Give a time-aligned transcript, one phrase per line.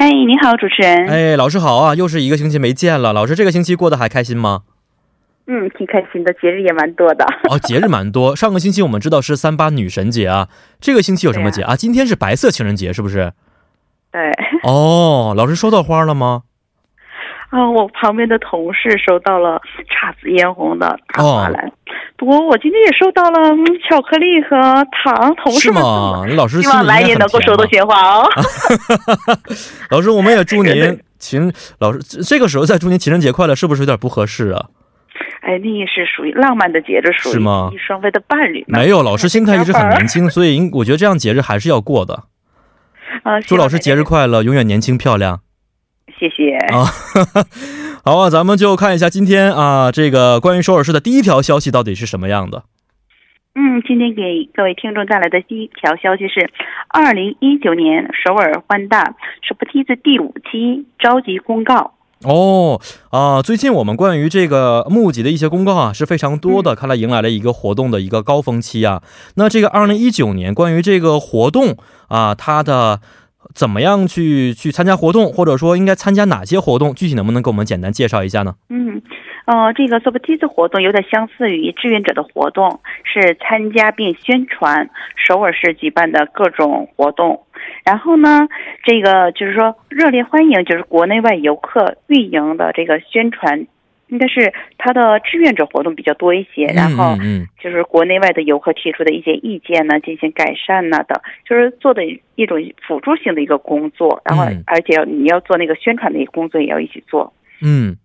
[0.00, 1.06] 哎，你好，主持人。
[1.10, 3.12] 哎，老师好啊，又是一个星期没见了。
[3.12, 4.62] 老师，这个星期过得还开心吗？
[5.46, 7.26] 嗯，挺开心的，节日也蛮多的。
[7.50, 8.34] 哦，节日蛮多。
[8.34, 10.48] 上个星期我们知道是三八女神节啊，
[10.80, 11.76] 这个星期有什么节啊？
[11.76, 13.34] 今天是白色情人节，是不是？
[14.10, 14.22] 对。
[14.62, 16.44] 哦，老师收到花了吗？
[17.50, 21.72] 啊，我旁边的同事收到了姹紫嫣红的大花篮，
[22.16, 23.50] 不过我今天也收到了
[23.88, 24.56] 巧克力和
[24.92, 25.34] 糖。
[25.34, 25.82] 同事们，
[26.36, 28.24] 老师希望来年能够收到鲜花哦。
[29.90, 34.66] 老师，我们也祝您情老师这个时候再祝您情人节快乐，是不是有点不合适啊？
[35.40, 37.72] 哎，那也是属于浪漫的节日，属于是吗？
[37.84, 42.24] 双飞的伴侣没有，老师心态一直很年轻，所以我觉得这样节日还是要过的。
[43.24, 45.40] 啊，祝老师节日快乐，永远年轻漂亮。
[46.18, 46.84] 谢谢啊，
[48.04, 52.64] 好啊，咱们就看一下今天啊，这个关于首尔市的第一条消息到底是什么样的。
[53.54, 56.50] 嗯，今天给各位听众带来的第一条消息是，
[56.88, 59.02] 二零一九年首尔欢大
[59.42, 61.94] 首不梯子第五期召集公告。
[62.22, 69.02] 哦啊，最近我们关于这个募集的一些公告啊是非常多的，看来迎来了一个活动的一个高峰期啊。
[69.36, 71.76] 那这个二零一九年关于这个活动
[72.08, 73.00] 啊，它的。
[73.54, 76.94] 怎么样去去参加活动，或者说应该参加哪些活动？
[76.94, 78.54] 具体能不能给我们简单介绍一下呢？
[78.68, 79.00] 嗯，
[79.46, 87.44] 呃，这个 s u p t i z 活动有点相似于志愿者的活动，是参加并宣传首尔市举办的各种活动。
[87.84, 88.48] 然后呢，
[88.84, 93.66] 这个就是说热烈欢迎，就是国内外游客运营的这个宣传。
[94.10, 97.16] 应该是他的志愿者活动比较多一些，然后
[97.62, 102.02] 就是国内外的游客提出的一些意见呢，进行改善呢等，就是做的
[102.34, 107.32] 一种辅助性的一个工作，然后而且你要做那个宣传的一个工作也要一起做。
[107.62, 107.96] 嗯，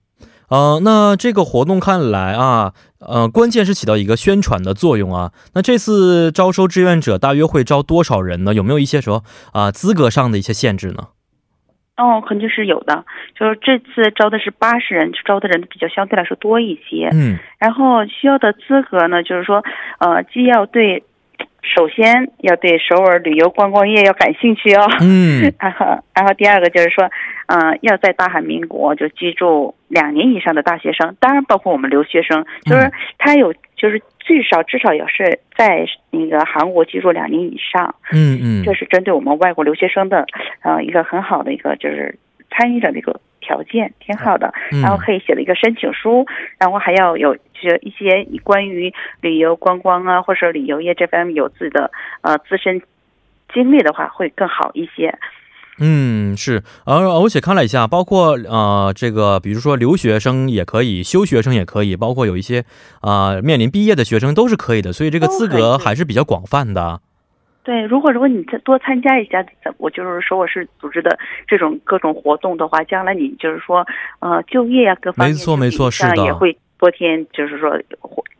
[0.49, 5.31] 呃，那这个活动看来啊，呃，关键是起到一个宣传的作用啊。
[5.55, 8.53] 那这次招收志愿者大约会招多少人呢？
[8.53, 9.23] 有没有一些什么
[9.53, 11.07] 啊资格上的一些限制呢？
[11.97, 13.06] 哦，肯定是有的。
[13.39, 17.09] 就是这次招的是八十人，招的人比较相对来说多一些。
[17.13, 19.63] 嗯，然后需要的资格呢，就是说，
[20.00, 21.03] 呃，既要对，
[21.61, 24.85] 首先要对首尔旅游观光业要感兴趣哦。
[25.01, 27.09] 嗯， 然后，然后第二个就是说，
[27.47, 34.01] 嗯，要在大韩民国就居住两年以上的大学生，当然包括我们留学生，就是他有就是。
[34.25, 40.25] 最少至少也是在那个韩国居住两年以上，嗯嗯，这是针对我们外国留学生的，
[40.63, 42.17] 呃，一个很好的一个就是
[42.50, 44.51] 参与的那个条件，挺好的。
[44.81, 46.25] 然后可以写了一个申请书，
[46.57, 48.91] 然后还要有就是一些关于
[49.22, 51.91] 旅游观光啊，或者旅游业这方面有自己的
[52.22, 52.81] 呃自身
[53.53, 55.19] 经历的话，会更好一些。
[55.79, 62.63] 嗯，是，而而且看了一下，包括呃，这个比如说留学生也可以，休学生也可以，包括有一些
[63.01, 67.01] 啊面临毕业的学生都是可以的，所以这个资格还是比较广泛的。
[67.63, 69.45] 对，如果如果你再多参加一下，
[69.77, 73.85] 我就是说我是组织的这种各种活动的话，将来你就是说
[74.19, 77.77] 呃就业啊各方面，没错没错，是的，也会多添，就是说。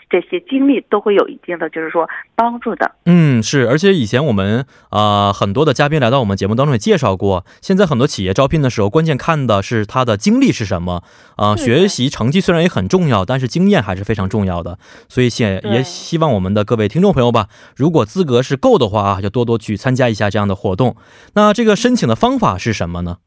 [0.10, 2.92] 这些经历都会有一定的，就是说帮助的。
[3.06, 11.04] 嗯，是，而且以前我们啊很多的嘉宾来到我们节目当中也介绍过，现在很多企业招聘的时候，关键看的是他的经历是什么
[11.38, 11.56] 啊。
[11.56, 14.78] 学习成绩虽然也很重要，但是经验还是非常重要的。
[15.10, 20.96] 所以，现也希望我们的各位听众朋友吧，如果资格是够的话啊，就多多去参加一下这样的活动。
[21.34, 23.18] 那这个申请的方法是什么呢？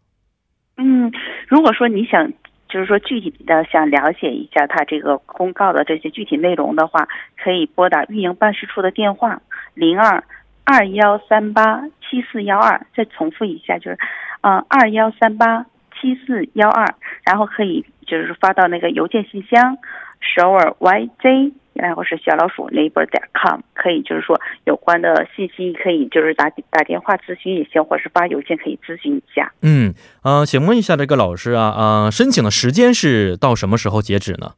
[0.77, 1.11] 嗯，
[1.49, 2.33] 如果说你想。
[2.69, 7.09] 就是说，具体的想了解一下他这个公告的这些具体内容的话，
[7.43, 9.41] 可以拨打运营办事处的电话
[9.75, 10.23] 零二
[10.65, 12.87] 二幺三八七四幺二。
[12.95, 13.99] 再重复一下，就是，
[14.43, 15.65] 嗯，二幺三八
[15.99, 16.95] 七四幺二，
[17.25, 19.79] 然后可以就是发到那个邮件信箱
[20.21, 21.53] 首尔 YZ。
[21.79, 29.53] 然后是小老鼠 labor 点 com，可以就是说有关的信息可以就是打打电话咨询也行，或者是发邮件可以咨询一下。
[29.63, 34.53] 嗯，呃，请问一下这个老师啊，呃，申请的时间是到什么时候截止呢？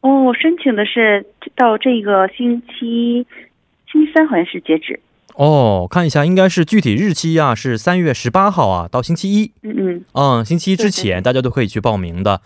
[0.00, 3.26] 哦，申请的是到这个星期
[3.90, 5.00] 星期三好像是截止。
[5.34, 9.52] 哦，看一下，应该是具体日期啊，是三月十八号啊，到星期一。
[9.62, 10.04] 嗯嗯。
[10.12, 12.40] 嗯，星期一之前大家都可以去报名的。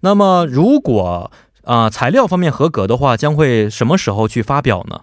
[0.00, 1.30] 那么如果
[1.70, 5.02] 啊，材料方面合格的话，将会什么时候去发表呢？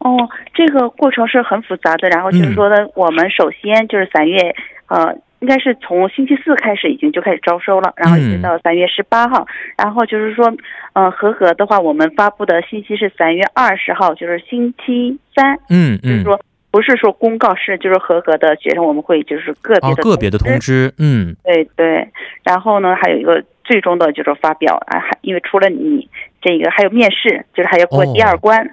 [0.00, 2.10] 哦，这个过程是很复杂的。
[2.10, 4.54] 然后就是说呢，我们首先就是三月，
[4.88, 9.46] 呃，应该是从星期四开始已经就开始招收了，然后一直到三月十八号。
[9.78, 10.52] 然后就是说，
[10.92, 15.58] 呃，合格的话，我们发布的信息是三月二十号，就是星期三。
[15.70, 16.38] 嗯嗯，就是说
[16.70, 20.92] 不是说公告是就是合格的学生，我们会就是个别的、哦、个别的通知。
[20.98, 22.06] 嗯，对对。
[22.44, 26.08] 然后呢，还有一个最终的就是发表啊，还因为除了你
[26.40, 28.64] 这个还有面试，就是还要过第二关。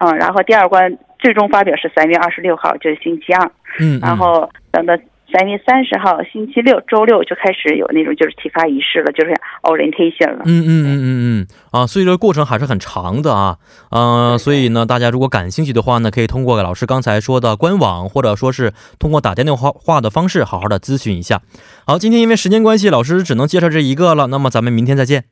[0.00, 3.50] 哦、嗯，然后第二关最终发表是三月二十六号，就是星期二。
[3.78, 4.96] 嗯，然后等到。
[5.30, 10.42] 三月三十号星期六周六就开始有那种就是启发仪式了，就是 orientation 了。
[10.46, 11.06] 嗯嗯嗯嗯
[11.42, 13.58] 嗯啊，所以这个过程还是很长的啊。
[13.90, 21.42] 嗯、呃，所以呢，大家如果感兴趣的话呢，可以通过老师刚才说的官网，或者说是通过打电话话的方式，好好的咨询一下。
[21.86, 24.28] 好，今天因为时间关系，老师只能介绍这一个了。
[24.28, 25.24] 那么咱们明天再见。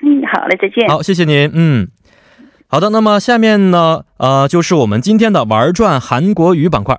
[0.00, 0.88] 嗯，好嘞，再见。
[0.88, 1.50] 好，谢谢您。
[1.52, 1.88] 嗯，
[2.66, 2.88] 好的。
[2.88, 6.98] 那么下面呢，呃，就是我们今天的玩转韩国语板块。